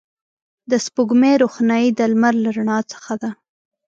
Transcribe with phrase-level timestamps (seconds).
[0.71, 3.29] د سپوږمۍ روښنایي د لمر له رڼا څخه ده